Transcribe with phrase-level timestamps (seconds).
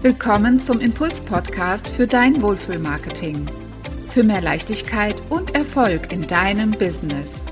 [0.00, 3.50] Willkommen zum Impuls-Podcast für dein Wohlfühlmarketing.
[4.06, 7.42] Für mehr Leichtigkeit und Erfolg in deinem Business.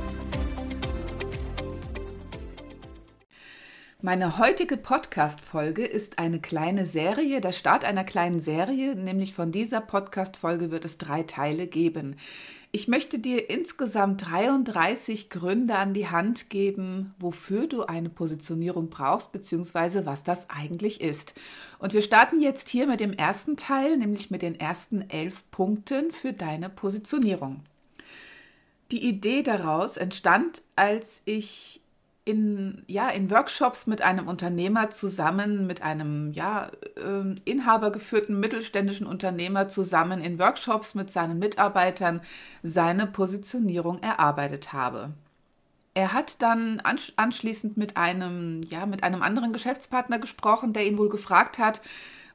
[4.01, 9.81] Meine heutige Podcast-Folge ist eine kleine Serie, der Start einer kleinen Serie, nämlich von dieser
[9.81, 12.15] Podcast-Folge wird es drei Teile geben.
[12.77, 19.33] Ich möchte dir insgesamt 33 Gründe an die Hand geben, wofür du eine Positionierung brauchst,
[19.33, 21.33] beziehungsweise was das eigentlich ist.
[21.79, 26.13] Und wir starten jetzt hier mit dem ersten Teil, nämlich mit den ersten elf Punkten
[26.13, 27.63] für deine Positionierung.
[28.91, 31.81] Die Idee daraus entstand, als ich
[32.27, 39.69] in, ja, in Workshops mit einem Unternehmer zusammen, mit einem ja, äh, inhabergeführten mittelständischen Unternehmer
[39.69, 42.21] zusammen in Workshops mit seinen Mitarbeitern
[42.65, 45.13] seine Positionierung erarbeitet habe.
[45.95, 51.09] Er hat dann anschließend mit einem, ja, mit einem anderen Geschäftspartner gesprochen, der ihn wohl
[51.09, 51.81] gefragt hat,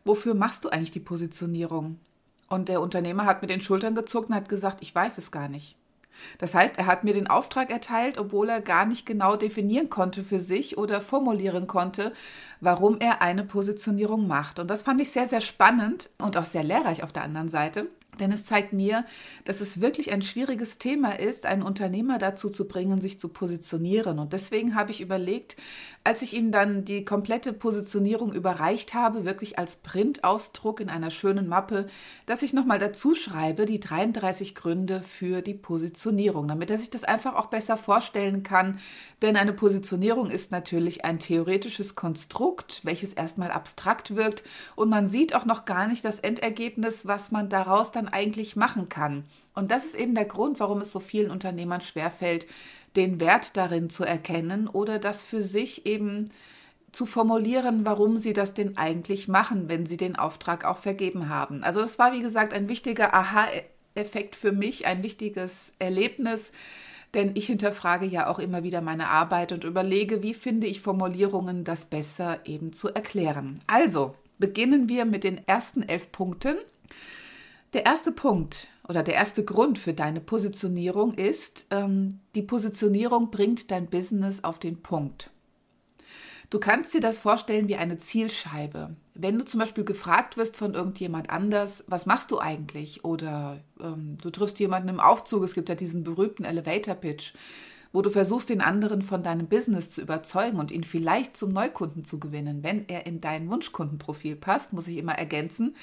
[0.05, 1.99] wofür machst du eigentlich die Positionierung?
[2.47, 5.49] Und der Unternehmer hat mit den Schultern gezuckt und hat gesagt, ich weiß es gar
[5.49, 5.75] nicht.
[6.37, 10.23] Das heißt, er hat mir den Auftrag erteilt, obwohl er gar nicht genau definieren konnte
[10.23, 12.13] für sich oder formulieren konnte,
[12.59, 14.59] warum er eine Positionierung macht.
[14.59, 17.87] Und das fand ich sehr, sehr spannend und auch sehr lehrreich auf der anderen Seite.
[18.19, 19.05] Denn es zeigt mir,
[19.45, 24.19] dass es wirklich ein schwieriges Thema ist, einen Unternehmer dazu zu bringen, sich zu positionieren.
[24.19, 25.55] Und deswegen habe ich überlegt,
[26.03, 31.47] als ich ihm dann die komplette Positionierung überreicht habe, wirklich als Printausdruck in einer schönen
[31.47, 31.87] Mappe,
[32.25, 37.03] dass ich nochmal dazu schreibe, die 33 Gründe für die Positionierung, damit er sich das
[37.03, 38.79] einfach auch besser vorstellen kann.
[39.21, 44.43] Denn eine Positionierung ist natürlich ein theoretisches Konstrukt, welches erstmal abstrakt wirkt
[44.75, 48.89] und man sieht auch noch gar nicht das Endergebnis, was man daraus dann eigentlich machen
[48.89, 49.23] kann.
[49.53, 52.45] Und das ist eben der Grund, warum es so vielen Unternehmern schwerfällt,
[52.95, 56.25] den Wert darin zu erkennen oder das für sich eben
[56.91, 61.63] zu formulieren, warum sie das denn eigentlich machen, wenn sie den Auftrag auch vergeben haben.
[61.63, 66.51] Also das war, wie gesagt, ein wichtiger Aha-Effekt für mich, ein wichtiges Erlebnis,
[67.13, 71.63] denn ich hinterfrage ja auch immer wieder meine Arbeit und überlege, wie finde ich Formulierungen,
[71.63, 73.59] das besser eben zu erklären.
[73.67, 76.57] Also beginnen wir mit den ersten elf Punkten.
[77.73, 83.71] Der erste Punkt oder der erste Grund für deine Positionierung ist, ähm, die Positionierung bringt
[83.71, 85.29] dein Business auf den Punkt.
[86.49, 88.97] Du kannst dir das vorstellen wie eine Zielscheibe.
[89.13, 93.05] Wenn du zum Beispiel gefragt wirst von irgendjemand anders, was machst du eigentlich?
[93.05, 97.35] Oder ähm, du triffst jemanden im Aufzug, es gibt ja diesen berühmten Elevator Pitch,
[97.93, 102.03] wo du versuchst, den anderen von deinem Business zu überzeugen und ihn vielleicht zum Neukunden
[102.03, 102.63] zu gewinnen.
[102.63, 105.73] Wenn er in dein Wunschkundenprofil passt, muss ich immer ergänzen,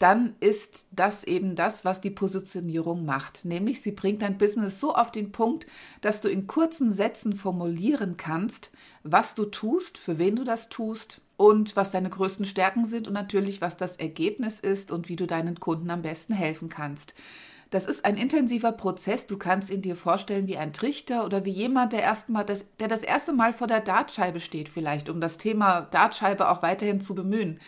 [0.00, 3.44] dann ist das eben das, was die Positionierung macht.
[3.44, 5.66] Nämlich sie bringt dein Business so auf den Punkt,
[6.00, 8.72] dass du in kurzen Sätzen formulieren kannst,
[9.02, 13.12] was du tust, für wen du das tust und was deine größten Stärken sind und
[13.12, 17.14] natürlich, was das Ergebnis ist und wie du deinen Kunden am besten helfen kannst.
[17.68, 19.26] Das ist ein intensiver Prozess.
[19.26, 22.88] Du kannst ihn dir vorstellen wie ein Trichter oder wie jemand, der, erstmal das, der
[22.88, 27.14] das erste Mal vor der Dartscheibe steht, vielleicht, um das Thema Dartscheibe auch weiterhin zu
[27.14, 27.60] bemühen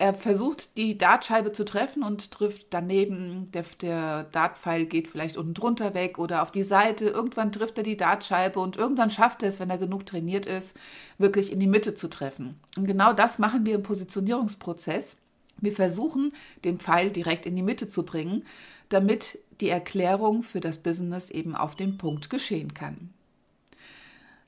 [0.00, 3.50] er versucht, die Dartscheibe zu treffen und trifft daneben.
[3.52, 7.04] Der, der Dartpfeil geht vielleicht unten drunter weg oder auf die Seite.
[7.04, 10.74] Irgendwann trifft er die Dartscheibe und irgendwann schafft er es, wenn er genug trainiert ist,
[11.18, 12.58] wirklich in die Mitte zu treffen.
[12.78, 15.18] Und genau das machen wir im Positionierungsprozess.
[15.58, 16.32] Wir versuchen,
[16.64, 18.46] den Pfeil direkt in die Mitte zu bringen,
[18.88, 23.10] damit die Erklärung für das Business eben auf den Punkt geschehen kann.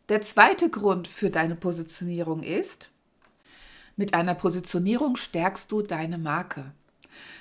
[0.08, 2.90] Der zweite Grund für deine Positionierung ist,
[3.96, 6.72] mit einer Positionierung stärkst du deine Marke.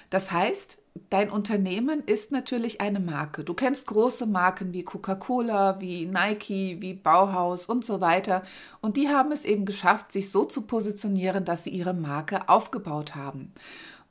[0.10, 0.78] Das heißt,
[1.10, 3.44] dein Unternehmen ist natürlich eine Marke.
[3.44, 8.44] Du kennst große Marken wie Coca-Cola, wie Nike, wie Bauhaus und so weiter.
[8.82, 13.16] Und die haben es eben geschafft, sich so zu positionieren, dass sie ihre Marke aufgebaut
[13.16, 13.54] haben.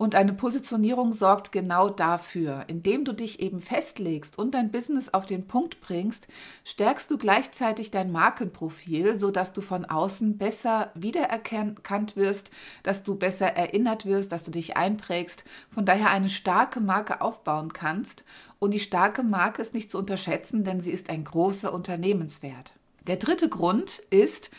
[0.00, 2.64] Und eine Positionierung sorgt genau dafür.
[2.68, 6.26] Indem du dich eben festlegst und dein Business auf den Punkt bringst,
[6.64, 12.50] stärkst du gleichzeitig dein Markenprofil, sodass du von außen besser wiedererkannt wirst,
[12.82, 17.74] dass du besser erinnert wirst, dass du dich einprägst, von daher eine starke Marke aufbauen
[17.74, 18.24] kannst.
[18.58, 22.72] Und die starke Marke ist nicht zu unterschätzen, denn sie ist ein großer Unternehmenswert.
[23.06, 24.50] Der dritte Grund ist,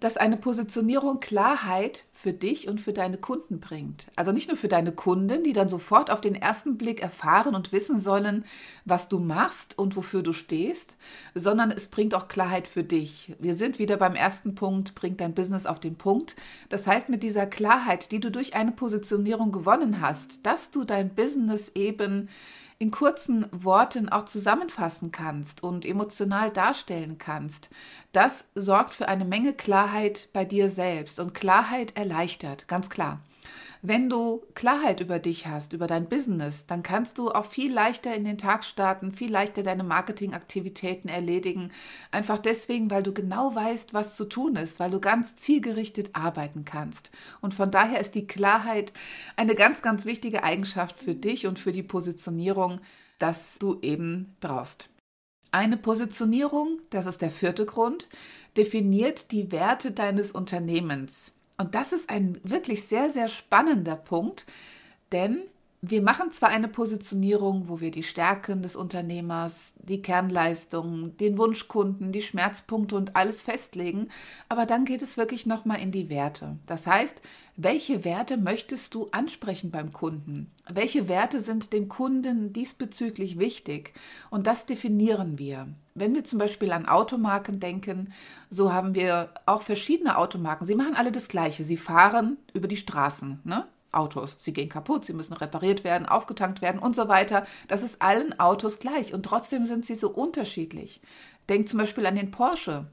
[0.00, 4.06] dass eine Positionierung Klarheit für dich und für deine Kunden bringt.
[4.16, 7.72] Also nicht nur für deine Kunden, die dann sofort auf den ersten Blick erfahren und
[7.72, 8.44] wissen sollen,
[8.84, 10.96] was du machst und wofür du stehst,
[11.34, 13.34] sondern es bringt auch Klarheit für dich.
[13.38, 16.36] Wir sind wieder beim ersten Punkt, bringt dein Business auf den Punkt.
[16.68, 21.14] Das heißt, mit dieser Klarheit, die du durch eine Positionierung gewonnen hast, dass du dein
[21.14, 22.28] Business eben
[22.78, 27.70] in kurzen Worten auch zusammenfassen kannst und emotional darstellen kannst,
[28.12, 33.20] das sorgt für eine Menge Klarheit bei dir selbst und Klarheit erleichtert, ganz klar.
[33.88, 38.12] Wenn du Klarheit über dich hast, über dein Business, dann kannst du auch viel leichter
[38.16, 41.70] in den Tag starten, viel leichter deine Marketingaktivitäten erledigen.
[42.10, 46.64] Einfach deswegen, weil du genau weißt, was zu tun ist, weil du ganz zielgerichtet arbeiten
[46.64, 47.12] kannst.
[47.40, 48.92] Und von daher ist die Klarheit
[49.36, 52.80] eine ganz, ganz wichtige Eigenschaft für dich und für die Positionierung,
[53.20, 54.90] dass du eben brauchst.
[55.52, 58.08] Eine Positionierung, das ist der vierte Grund,
[58.56, 61.35] definiert die Werte deines Unternehmens.
[61.58, 64.46] Und das ist ein wirklich sehr, sehr spannender Punkt,
[65.12, 65.42] denn
[65.82, 72.12] wir machen zwar eine Positionierung, wo wir die Stärken des Unternehmers, die Kernleistungen, den Wunschkunden,
[72.12, 74.08] die Schmerzpunkte und alles festlegen,
[74.48, 76.56] aber dann geht es wirklich nochmal in die Werte.
[76.66, 77.22] Das heißt,
[77.58, 80.50] welche Werte möchtest du ansprechen beim Kunden?
[80.68, 83.94] Welche Werte sind dem Kunden diesbezüglich wichtig?
[84.28, 85.66] Und das definieren wir.
[85.94, 88.12] Wenn wir zum Beispiel an Automarken denken,
[88.50, 90.66] so haben wir auch verschiedene Automarken.
[90.66, 91.64] Sie machen alle das Gleiche.
[91.64, 93.40] Sie fahren über die Straßen.
[93.44, 93.66] Ne?
[93.90, 94.36] Autos.
[94.38, 97.46] Sie gehen kaputt, sie müssen repariert werden, aufgetankt werden und so weiter.
[97.68, 101.00] Das ist allen Autos gleich und trotzdem sind sie so unterschiedlich.
[101.48, 102.84] Denk zum Beispiel an den Porsche.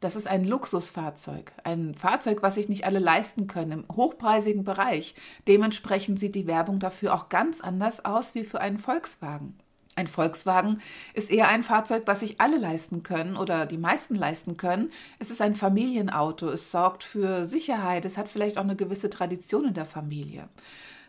[0.00, 5.14] Das ist ein Luxusfahrzeug, ein Fahrzeug, was sich nicht alle leisten können, im hochpreisigen Bereich.
[5.48, 9.58] Dementsprechend sieht die Werbung dafür auch ganz anders aus wie für einen Volkswagen.
[9.96, 10.80] Ein Volkswagen
[11.14, 14.90] ist eher ein Fahrzeug, was sich alle leisten können oder die meisten leisten können.
[15.20, 19.66] Es ist ein Familienauto, es sorgt für Sicherheit, es hat vielleicht auch eine gewisse Tradition
[19.66, 20.48] in der Familie.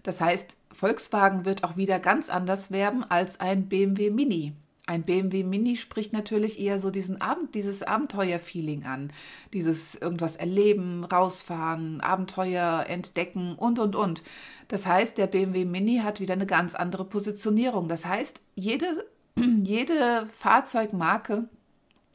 [0.03, 4.53] Das heißt, Volkswagen wird auch wieder ganz anders werben als ein BMW Mini.
[4.87, 9.11] Ein BMW Mini spricht natürlich eher so diesen Abend, dieses Abenteuer-Feeling an.
[9.51, 14.21] Dieses irgendwas erleben, rausfahren, Abenteuer entdecken und, und, und.
[14.67, 17.87] Das heißt, der BMW Mini hat wieder eine ganz andere Positionierung.
[17.87, 19.05] Das heißt, jede,
[19.63, 21.49] jede Fahrzeugmarke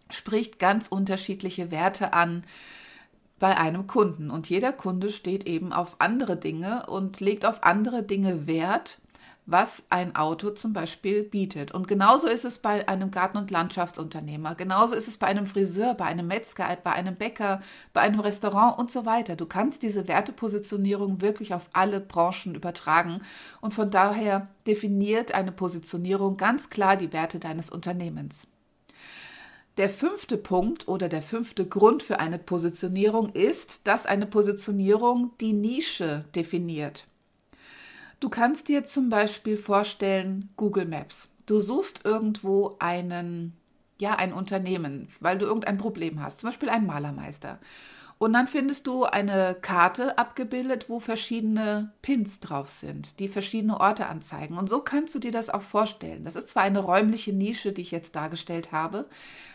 [0.09, 2.45] spricht ganz unterschiedliche Werte an
[3.41, 4.31] bei einem Kunden.
[4.31, 9.01] Und jeder Kunde steht eben auf andere Dinge und legt auf andere Dinge Wert
[9.50, 11.73] was ein Auto zum Beispiel bietet.
[11.73, 15.94] Und genauso ist es bei einem Garten- und Landschaftsunternehmer, genauso ist es bei einem Friseur,
[15.94, 17.61] bei einem Metzger, bei einem Bäcker,
[17.93, 19.37] bei einem Restaurant und so weiter.
[19.37, 23.23] Du kannst diese Wertepositionierung wirklich auf alle Branchen übertragen
[23.61, 28.47] und von daher definiert eine Positionierung ganz klar die Werte deines Unternehmens.
[29.76, 35.52] Der fünfte Punkt oder der fünfte Grund für eine Positionierung ist, dass eine Positionierung die
[35.52, 37.06] Nische definiert.
[38.21, 41.33] Du kannst dir zum Beispiel vorstellen, Google Maps.
[41.47, 43.57] Du suchst irgendwo einen,
[43.99, 47.59] ja, ein Unternehmen, weil du irgendein Problem hast, zum Beispiel einen Malermeister.
[48.19, 54.07] Und dann findest du eine Karte abgebildet, wo verschiedene Pins drauf sind, die verschiedene Orte
[54.09, 54.59] anzeigen.
[54.59, 56.25] Und so kannst du dir das auch vorstellen.
[56.25, 59.07] Das ist zwar eine räumliche Nische, die ich jetzt dargestellt habe,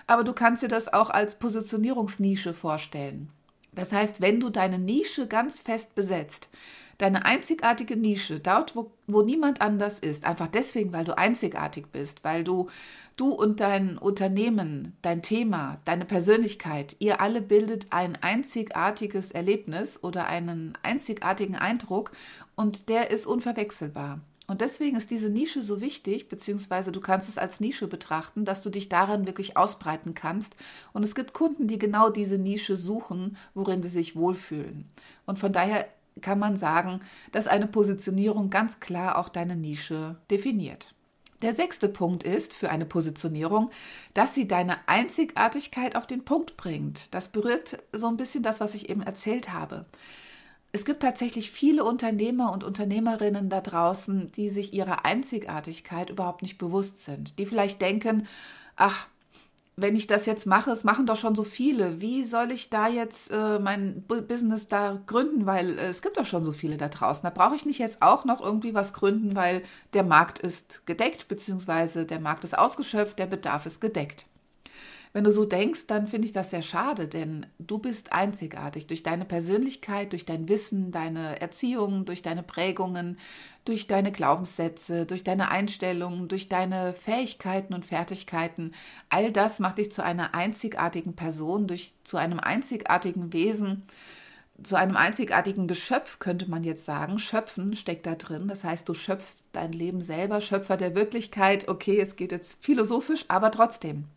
[0.08, 3.30] aber du kannst dir das auch als Positionierungsnische vorstellen.
[3.72, 6.50] Das heißt, wenn du deine Nische ganz fest besetzt,
[6.98, 12.24] deine einzigartige Nische, dort, wo, wo niemand anders ist, einfach deswegen, weil du einzigartig bist,
[12.24, 12.70] weil du,
[13.18, 20.28] du und dein Unternehmen, dein Thema, deine Persönlichkeit, ihr alle bildet ein einzigartiges Erlebnis oder
[20.28, 22.12] einen einzigartigen Eindruck
[22.56, 24.22] und der ist unverwechselbar.
[24.48, 28.62] Und deswegen ist diese Nische so wichtig, beziehungsweise du kannst es als Nische betrachten, dass
[28.62, 30.56] du dich daran wirklich ausbreiten kannst.
[30.94, 34.88] Und es gibt Kunden, die genau diese Nische suchen, worin sie sich wohlfühlen.
[35.26, 35.88] Und von daher
[36.22, 37.02] kann man sagen,
[37.32, 40.94] dass eine Positionierung ganz klar auch deine Nische definiert.
[41.42, 43.70] Der sechste Punkt ist für eine Positionierung,
[44.14, 47.14] dass sie deine Einzigartigkeit auf den Punkt bringt.
[47.14, 49.86] Das berührt so ein bisschen das, was ich eben erzählt habe.
[50.72, 56.58] Es gibt tatsächlich viele Unternehmer und Unternehmerinnen da draußen, die sich ihrer Einzigartigkeit überhaupt nicht
[56.58, 58.28] bewusst sind, die vielleicht denken,
[58.76, 59.08] ach,
[59.78, 62.88] wenn ich das jetzt mache, es machen doch schon so viele, wie soll ich da
[62.88, 66.88] jetzt äh, mein Business da gründen, weil äh, es gibt doch schon so viele da
[66.88, 67.24] draußen.
[67.24, 69.64] Da brauche ich nicht jetzt auch noch irgendwie was gründen, weil
[69.94, 74.26] der Markt ist gedeckt, beziehungsweise der Markt ist ausgeschöpft, der Bedarf ist gedeckt.
[75.16, 79.02] Wenn du so denkst, dann finde ich das sehr schade, denn du bist einzigartig durch
[79.02, 83.18] deine Persönlichkeit, durch dein Wissen, deine Erziehung, durch deine Prägungen,
[83.64, 88.74] durch deine Glaubenssätze, durch deine Einstellungen, durch deine Fähigkeiten und Fertigkeiten.
[89.08, 93.84] All das macht dich zu einer einzigartigen Person, durch, zu einem einzigartigen Wesen
[94.64, 97.20] zu einem einzigartigen Geschöpf, könnte man jetzt sagen.
[97.20, 98.50] Schöpfen steckt da drin.
[98.50, 101.70] Das heißt, du schöpfst dein Leben selber, Schöpfer der Wirklichkeit.
[101.70, 104.10] Okay, es geht jetzt philosophisch, aber trotzdem.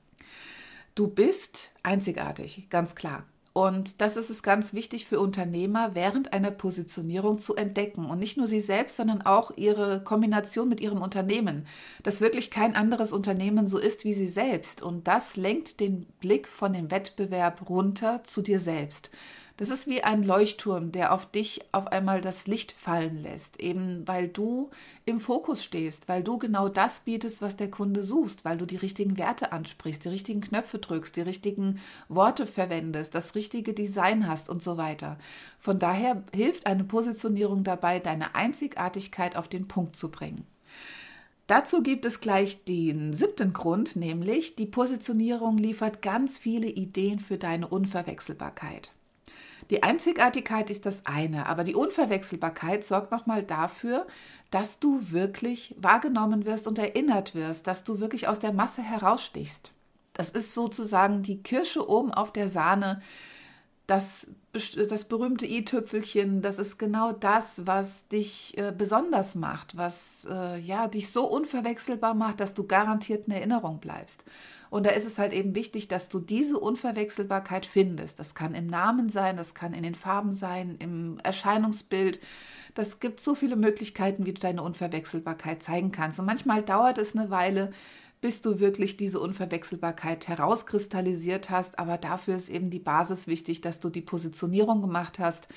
[0.99, 3.25] Du bist einzigartig, ganz klar.
[3.52, 8.07] Und das ist es ganz wichtig für Unternehmer, während einer Positionierung zu entdecken.
[8.07, 11.69] Und nicht nur sie selbst, sondern auch ihre Kombination mit ihrem Unternehmen.
[12.02, 14.83] Dass wirklich kein anderes Unternehmen so ist wie sie selbst.
[14.83, 19.12] Und das lenkt den Blick von dem Wettbewerb runter zu dir selbst.
[19.59, 24.07] Das ist wie ein Leuchtturm, der auf dich auf einmal das Licht fallen lässt, eben
[24.07, 24.71] weil du
[25.05, 28.77] im Fokus stehst, weil du genau das bietest, was der Kunde sucht, weil du die
[28.77, 34.49] richtigen Werte ansprichst, die richtigen Knöpfe drückst, die richtigen Worte verwendest, das richtige Design hast
[34.49, 35.19] und so weiter.
[35.59, 40.47] Von daher hilft eine Positionierung dabei, deine Einzigartigkeit auf den Punkt zu bringen.
[41.49, 47.38] Dazu gibt es gleich den siebten Grund, nämlich die Positionierung liefert ganz viele Ideen für
[47.38, 48.93] deine Unverwechselbarkeit.
[49.70, 54.06] Die Einzigartigkeit ist das eine, aber die Unverwechselbarkeit sorgt nochmal dafür,
[54.50, 59.72] dass du wirklich wahrgenommen wirst und erinnert wirst, dass du wirklich aus der Masse herausstichst.
[60.14, 63.02] Das ist sozusagen die Kirsche oben auf der Sahne,
[63.87, 70.58] das, das berühmte i-Tüpfelchen, das ist genau das, was dich äh, besonders macht, was äh,
[70.58, 74.25] ja, dich so unverwechselbar macht, dass du garantiert in Erinnerung bleibst.
[74.70, 78.18] Und da ist es halt eben wichtig, dass du diese Unverwechselbarkeit findest.
[78.18, 82.20] Das kann im Namen sein, das kann in den Farben sein, im Erscheinungsbild.
[82.75, 86.20] Das gibt so viele Möglichkeiten, wie du deine Unverwechselbarkeit zeigen kannst.
[86.20, 87.72] Und manchmal dauert es eine Weile,
[88.20, 91.78] bis du wirklich diese Unverwechselbarkeit herauskristallisiert hast.
[91.78, 95.48] Aber dafür ist eben die Basis wichtig, dass du die Positionierung gemacht hast.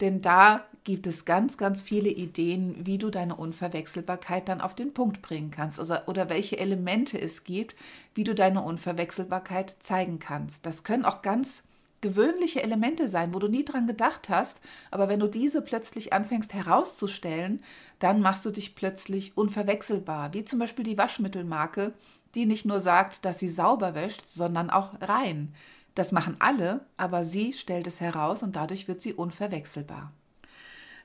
[0.00, 4.94] Denn da gibt es ganz, ganz viele Ideen, wie du deine Unverwechselbarkeit dann auf den
[4.94, 7.74] Punkt bringen kannst oder, oder welche Elemente es gibt,
[8.14, 10.64] wie du deine Unverwechselbarkeit zeigen kannst.
[10.66, 11.64] Das können auch ganz
[12.00, 16.54] gewöhnliche Elemente sein, wo du nie dran gedacht hast, aber wenn du diese plötzlich anfängst
[16.54, 17.62] herauszustellen,
[17.98, 21.92] dann machst du dich plötzlich unverwechselbar, wie zum Beispiel die Waschmittelmarke,
[22.34, 25.54] die nicht nur sagt, dass sie sauber wäscht, sondern auch rein.
[25.94, 30.12] Das machen alle, aber sie stellt es heraus und dadurch wird sie unverwechselbar.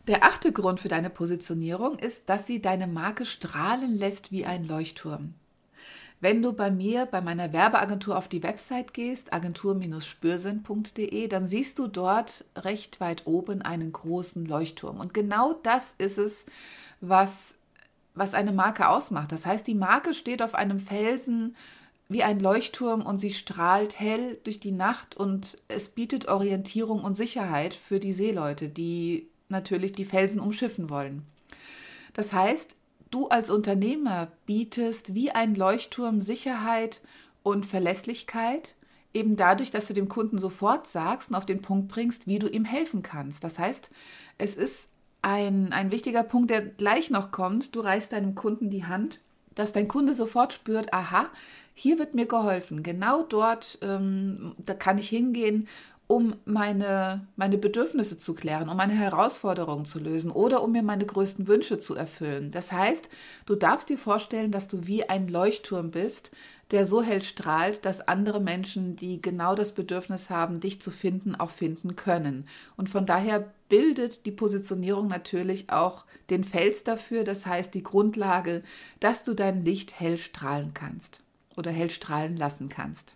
[0.08, 4.68] Der achte Grund für deine Positionierung ist, dass sie deine Marke strahlen lässt wie ein
[4.68, 5.34] Leuchtturm.
[6.22, 11.88] Wenn du bei mir, bei meiner Werbeagentur auf die Website gehst, agentur-spürsinn.de, dann siehst du
[11.88, 15.00] dort recht weit oben einen großen Leuchtturm.
[15.00, 16.46] Und genau das ist es,
[17.02, 17.56] was,
[18.14, 19.32] was eine Marke ausmacht.
[19.32, 21.56] Das heißt, die Marke steht auf einem Felsen
[22.08, 27.18] wie ein Leuchtturm und sie strahlt hell durch die Nacht und es bietet Orientierung und
[27.18, 31.24] Sicherheit für die Seeleute, die natürlich die Felsen umschiffen wollen.
[32.14, 32.76] Das heißt,
[33.16, 37.00] du als Unternehmer bietest wie ein Leuchtturm Sicherheit
[37.44, 38.76] und Verlässlichkeit,
[39.14, 42.50] eben dadurch, dass du dem Kunden sofort sagst und auf den Punkt bringst, wie du
[42.50, 43.46] ihm helfen kannst.
[43.46, 43.90] Das heißt,
[44.38, 44.90] es ist
[45.22, 47.74] ein, ein wichtiger Punkt, der gleich noch kommt.
[47.74, 49.22] Du reißt deinem Kunden die Hand,
[49.56, 51.28] dass dein Kunde sofort spürt, aha,
[51.74, 52.84] hier wird mir geholfen.
[52.84, 55.70] Genau dort, ähm, da kann ich hingehen,
[56.08, 61.06] um meine, meine Bedürfnisse zu klären, um meine Herausforderungen zu lösen oder um mir meine
[61.06, 62.52] größten Wünsche zu erfüllen.
[62.52, 63.10] Das heißt,
[63.46, 66.32] du darfst dir vorstellen, dass du wie ein Leuchtturm bist,
[66.72, 71.36] der so hell strahlt, dass andere Menschen, die genau das Bedürfnis haben, dich zu finden,
[71.36, 72.48] auch finden können.
[72.76, 78.64] Und von daher bildet die Positionierung natürlich auch den Fels dafür, das heißt die Grundlage,
[79.00, 81.22] dass du dein Licht hell strahlen kannst
[81.56, 83.16] oder hell strahlen lassen kannst.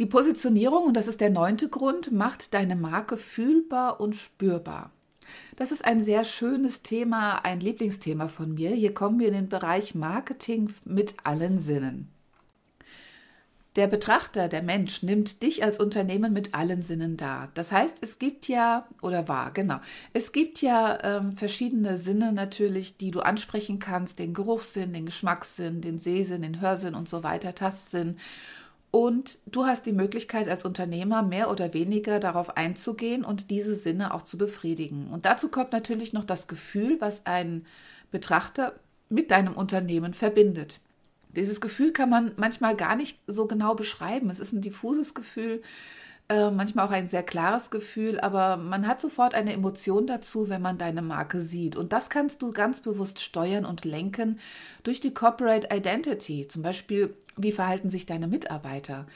[0.00, 4.92] Die Positionierung, und das ist der neunte Grund, macht deine Marke fühlbar und spürbar.
[5.56, 8.70] Das ist ein sehr schönes Thema, ein Lieblingsthema von mir.
[8.70, 12.08] Hier kommen wir in den Bereich Marketing mit allen Sinnen.
[13.76, 17.50] Der Betrachter, der Mensch, nimmt dich als Unternehmen mit allen Sinnen dar.
[17.52, 19.80] Das heißt, es gibt ja, oder war, genau,
[20.14, 25.82] es gibt ja ähm, verschiedene Sinne natürlich, die du ansprechen kannst, den Geruchssinn, den Geschmackssinn,
[25.82, 28.16] den Sehsinn, den Hörsinn und so weiter, Tastsinn.
[28.90, 34.12] Und du hast die Möglichkeit als Unternehmer mehr oder weniger darauf einzugehen und diese Sinne
[34.12, 35.08] auch zu befriedigen.
[35.12, 37.66] Und dazu kommt natürlich noch das Gefühl, was ein
[38.10, 38.74] Betrachter
[39.08, 40.80] mit deinem Unternehmen verbindet.
[41.36, 44.30] Dieses Gefühl kann man manchmal gar nicht so genau beschreiben.
[44.30, 45.62] Es ist ein diffuses Gefühl,
[46.30, 50.62] äh, manchmal auch ein sehr klares Gefühl, aber man hat sofort eine Emotion dazu, wenn
[50.62, 51.74] man deine Marke sieht.
[51.74, 54.38] Und das kannst du ganz bewusst steuern und lenken
[54.84, 56.46] durch die Corporate Identity.
[56.46, 59.06] Zum Beispiel, wie verhalten sich deine Mitarbeiter?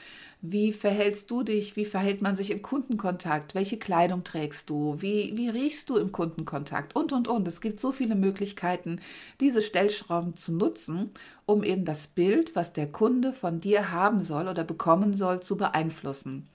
[0.51, 1.75] Wie verhältst du dich?
[1.75, 3.55] Wie verhält man sich im Kundenkontakt?
[3.55, 4.95] Welche Kleidung trägst du?
[4.99, 6.95] Wie, wie riechst du im Kundenkontakt?
[6.95, 7.47] Und, und, und.
[7.47, 9.01] Es gibt so viele Möglichkeiten,
[9.39, 11.09] diese Stellschrauben zu nutzen,
[11.47, 15.57] um eben das Bild, was der Kunde von dir haben soll oder bekommen soll, zu
[15.57, 16.47] beeinflussen.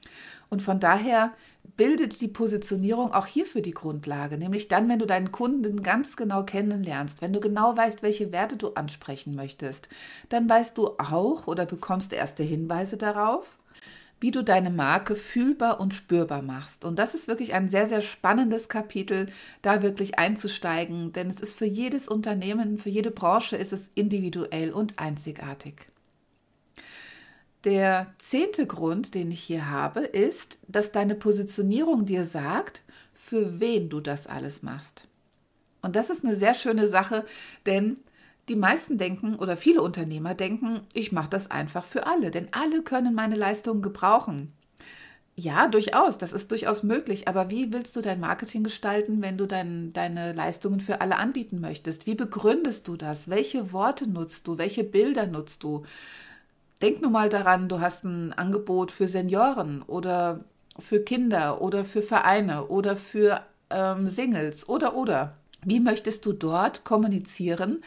[0.50, 1.32] Und von daher
[1.76, 6.44] bildet die Positionierung auch hierfür die Grundlage, nämlich dann, wenn du deinen Kunden ganz genau
[6.44, 9.88] kennenlernst, wenn du genau weißt, welche Werte du ansprechen möchtest,
[10.28, 13.56] dann weißt du auch oder bekommst erste Hinweise darauf,
[14.20, 16.84] wie du deine Marke fühlbar und spürbar machst.
[16.84, 19.26] Und das ist wirklich ein sehr, sehr spannendes Kapitel,
[19.62, 24.72] da wirklich einzusteigen, denn es ist für jedes Unternehmen, für jede Branche ist es individuell
[24.72, 25.86] und einzigartig.
[27.64, 32.82] Der zehnte Grund, den ich hier habe, ist, dass deine Positionierung dir sagt,
[33.14, 35.06] für wen du das alles machst.
[35.82, 37.24] Und das ist eine sehr schöne Sache,
[37.66, 38.00] denn
[38.50, 42.82] die meisten denken oder viele Unternehmer denken, ich mache das einfach für alle, denn alle
[42.82, 44.52] können meine Leistungen gebrauchen.
[45.36, 49.46] Ja, durchaus, das ist durchaus möglich, aber wie willst du dein Marketing gestalten, wenn du
[49.46, 52.06] dein, deine Leistungen für alle anbieten möchtest?
[52.06, 53.30] Wie begründest du das?
[53.30, 54.58] Welche Worte nutzt du?
[54.58, 55.84] Welche Bilder nutzt du?
[56.82, 60.44] Denk nur mal daran, du hast ein Angebot für Senioren oder
[60.78, 65.36] für Kinder oder für Vereine oder für ähm, Singles oder oder.
[65.62, 67.82] Wie möchtest du dort kommunizieren,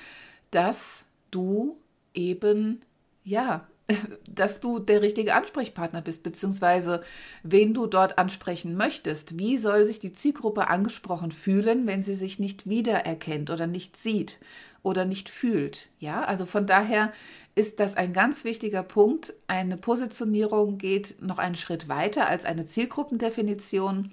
[0.53, 1.77] dass du
[2.13, 2.81] eben,
[3.23, 3.67] ja,
[4.29, 7.03] dass du der richtige Ansprechpartner bist, beziehungsweise
[7.43, 9.37] wen du dort ansprechen möchtest.
[9.37, 14.39] Wie soll sich die Zielgruppe angesprochen fühlen, wenn sie sich nicht wiedererkennt oder nicht sieht
[14.83, 15.89] oder nicht fühlt?
[15.99, 17.11] Ja, also von daher
[17.55, 19.33] ist das ein ganz wichtiger Punkt.
[19.47, 24.11] Eine Positionierung geht noch einen Schritt weiter als eine Zielgruppendefinition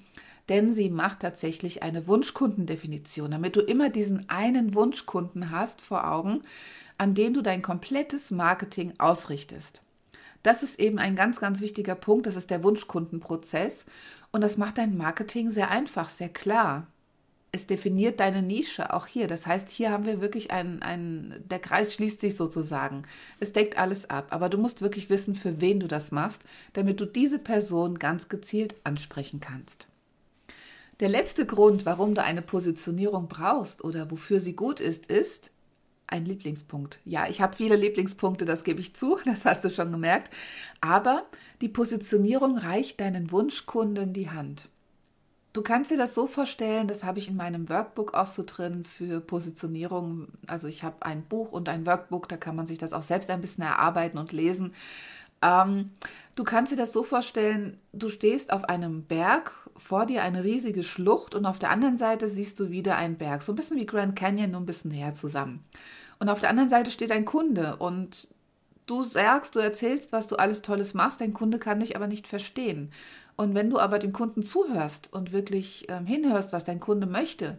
[0.48, 6.42] denn sie macht tatsächlich eine Wunschkundendefinition, damit du immer diesen einen Wunschkunden hast vor Augen,
[6.98, 9.82] an den du dein komplettes Marketing ausrichtest.
[10.42, 12.26] Das ist eben ein ganz, ganz wichtiger Punkt.
[12.26, 13.84] Das ist der Wunschkundenprozess.
[14.32, 16.86] Und das macht dein Marketing sehr einfach, sehr klar.
[17.52, 19.26] Es definiert deine Nische auch hier.
[19.26, 23.02] Das heißt, hier haben wir wirklich einen, einen, der Kreis schließt sich sozusagen.
[23.40, 24.28] Es deckt alles ab.
[24.30, 26.42] Aber du musst wirklich wissen, für wen du das machst,
[26.72, 29.89] damit du diese Person ganz gezielt ansprechen kannst.
[31.00, 35.50] Der letzte Grund, warum du eine Positionierung brauchst oder wofür sie gut ist, ist
[36.06, 36.98] ein Lieblingspunkt.
[37.06, 40.30] Ja, ich habe viele Lieblingspunkte, das gebe ich zu, das hast du schon gemerkt.
[40.82, 41.24] Aber
[41.62, 44.68] die Positionierung reicht deinen Wunschkunden die Hand.
[45.54, 48.84] Du kannst dir das so vorstellen, das habe ich in meinem Workbook auch so drin
[48.84, 50.28] für Positionierung.
[50.46, 53.30] Also ich habe ein Buch und ein Workbook, da kann man sich das auch selbst
[53.30, 54.74] ein bisschen erarbeiten und lesen.
[55.42, 55.90] Ähm,
[56.36, 60.82] du kannst dir das so vorstellen, du stehst auf einem Berg vor dir eine riesige
[60.82, 63.42] Schlucht und auf der anderen Seite siehst du wieder einen Berg.
[63.42, 65.64] So ein bisschen wie Grand Canyon, nur ein bisschen näher zusammen.
[66.18, 68.28] Und auf der anderen Seite steht ein Kunde und
[68.86, 72.26] du sagst, du erzählst, was du alles Tolles machst, dein Kunde kann dich aber nicht
[72.26, 72.92] verstehen.
[73.36, 77.58] Und wenn du aber dem Kunden zuhörst und wirklich ähm, hinhörst, was dein Kunde möchte,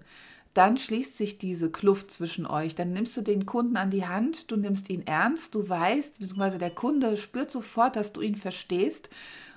[0.53, 2.75] dann schließt sich diese Kluft zwischen euch.
[2.75, 6.57] Dann nimmst du den Kunden an die Hand, du nimmst ihn ernst, du weißt, beziehungsweise
[6.57, 9.09] der Kunde spürt sofort, dass du ihn verstehst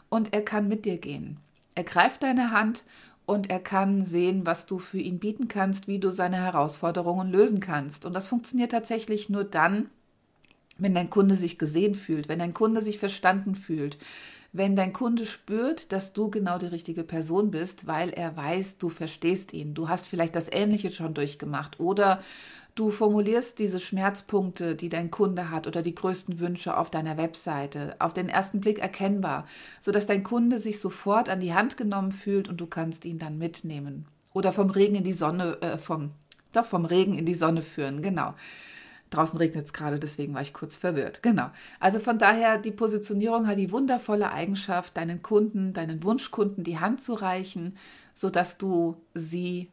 [0.09, 1.41] und er kann mit dir gehen.
[1.75, 2.85] Er greift deine Hand
[3.27, 7.61] und er kann sehen, was du für ihn bieten kannst, wie du seine Herausforderungen lösen
[7.61, 8.05] kannst.
[8.05, 9.89] Und das funktioniert tatsächlich nur dann,
[10.79, 13.97] wenn dein Kunde sich gesehen fühlt, wenn dein Kunde sich verstanden fühlt,
[14.55, 18.89] wenn dein Kunde spürt, dass du genau die richtige Person bist, weil er weiß, du
[18.89, 19.75] verstehst ihn.
[19.75, 22.23] Du hast vielleicht das Ähnliche schon durchgemacht oder
[22.77, 27.95] Du formulierst diese Schmerzpunkte, die dein Kunde hat oder die größten Wünsche auf deiner Webseite,
[28.01, 29.47] auf den ersten Blick erkennbar,
[29.81, 33.39] sodass dein Kunde sich sofort an die Hand genommen fühlt und du kannst ihn dann
[33.39, 34.07] mitnehmen.
[34.33, 36.11] Oder vom Regen in die Sonne, äh, vom,
[36.53, 38.35] doch vom Regen in die Sonne führen, genau.
[39.15, 41.23] Draußen regnet es gerade, deswegen war ich kurz verwirrt.
[41.23, 41.51] Genau.
[41.81, 47.03] Also von daher, die Positionierung hat die wundervolle Eigenschaft, deinen Kunden, deinen Wunschkunden die Hand
[47.03, 47.77] zu reichen,
[48.15, 49.71] sodass du sie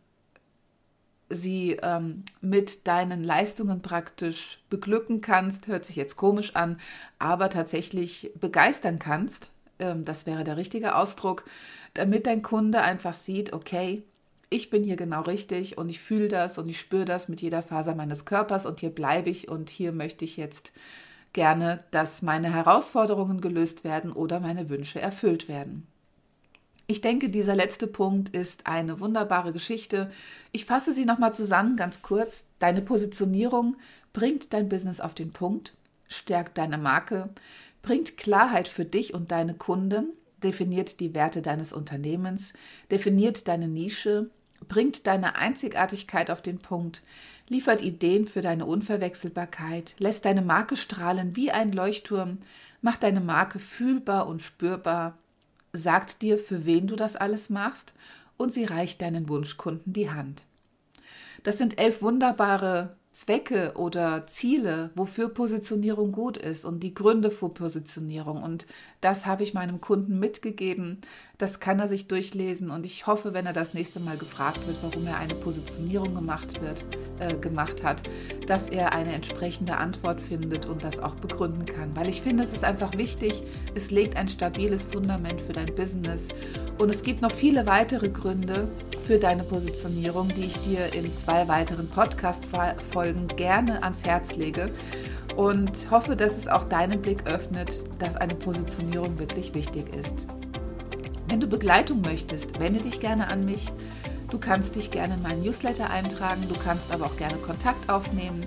[1.34, 6.78] sie ähm, mit deinen Leistungen praktisch beglücken kannst, hört sich jetzt komisch an,
[7.20, 9.50] aber tatsächlich begeistern kannst,
[9.80, 11.46] ähm, das wäre der richtige Ausdruck,
[11.94, 14.04] damit dein Kunde einfach sieht, okay,
[14.52, 17.64] ich bin hier genau richtig und ich fühle das und ich spüre das mit jeder
[17.64, 20.74] Faser meines Körpers und hier bleibe ich und hier möchte ich jetzt
[21.32, 25.88] gerne, dass meine Herausforderungen gelöst werden oder meine Wünsche erfüllt werden.
[26.86, 30.12] Ich denke, dieser letzte Punkt ist eine wunderbare Geschichte.
[30.52, 32.44] Ich fasse sie nochmal zusammen, ganz kurz.
[32.60, 33.78] Deine Positionierung
[34.12, 35.74] bringt dein Business auf den Punkt,
[36.10, 37.30] stärkt deine Marke,
[37.82, 40.10] bringt Klarheit für dich und deine Kunden,
[40.44, 42.52] definiert die Werte deines Unternehmens,
[42.90, 44.30] definiert deine Nische,
[44.68, 47.04] bringt deine Einzigartigkeit auf den Punkt,
[47.48, 52.38] liefert Ideen für deine Unverwechselbarkeit, lässt deine Marke strahlen wie ein Leuchtturm,
[52.82, 55.18] macht deine Marke fühlbar und spürbar,
[55.74, 57.94] sagt dir, für wen du das alles machst
[58.38, 60.46] und sie reicht deinen Wunschkunden die Hand.
[61.44, 67.50] Das sind elf wunderbare Zwecke oder Ziele, wofür Positionierung gut ist und die Gründe für
[67.50, 68.42] Positionierung.
[68.42, 68.68] Und
[69.02, 71.02] das habe ich meinem Kunden mitgegeben.
[71.38, 74.78] Das kann er sich durchlesen und ich hoffe, wenn er das nächste Mal gefragt wird,
[74.82, 76.86] warum er eine Positionierung gemacht, wird,
[77.20, 78.04] äh, gemacht hat,
[78.48, 81.94] dass er eine entsprechende Antwort findet und das auch begründen kann.
[81.96, 83.44] Weil ich finde, es ist einfach wichtig,
[83.76, 86.30] es legt ein stabiles Fundament für dein Business
[86.78, 88.70] und es gibt noch viele weitere Gründe,
[89.02, 92.80] für deine Positionierung, die ich dir in zwei weiteren Podcast-Folgen
[93.36, 94.72] gerne ans Herz lege
[95.36, 100.26] und hoffe, dass es auch deinen Blick öffnet, dass eine Positionierung wirklich wichtig ist.
[101.28, 103.72] Wenn du Begleitung möchtest, wende dich gerne an mich.
[104.30, 108.46] Du kannst dich gerne in meinen Newsletter eintragen, du kannst aber auch gerne Kontakt aufnehmen.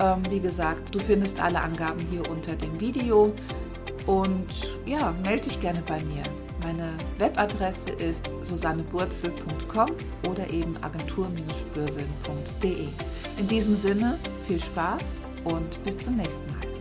[0.00, 3.32] Ähm, wie gesagt, du findest alle Angaben hier unter dem Video
[4.06, 4.46] und
[4.86, 6.22] ja, melde dich gerne bei mir.
[6.60, 9.90] Meine Webadresse ist susanneburzel.com
[10.28, 12.88] oder eben agentur-spürseln.de.
[13.38, 16.75] In diesem Sinne, viel Spaß und bis zum nächsten Mal.